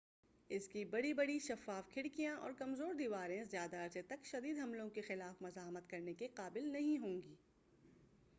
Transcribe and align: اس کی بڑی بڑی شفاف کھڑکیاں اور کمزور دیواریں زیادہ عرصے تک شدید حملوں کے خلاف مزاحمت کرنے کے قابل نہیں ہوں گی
اس 0.49 0.67
کی 0.67 0.83
بڑی 0.85 1.13
بڑی 1.13 1.37
شفاف 1.39 1.89
کھڑکیاں 1.89 2.35
اور 2.37 2.51
کمزور 2.51 2.93
دیواریں 2.93 3.43
زیادہ 3.43 3.83
عرصے 3.83 4.01
تک 4.01 4.25
شدید 4.25 4.59
حملوں 4.59 4.89
کے 4.89 5.01
خلاف 5.01 5.41
مزاحمت 5.41 5.89
کرنے 5.89 6.13
کے 6.13 6.27
قابل 6.33 6.71
نہیں 6.71 6.97
ہوں 6.97 7.21
گی 7.21 7.35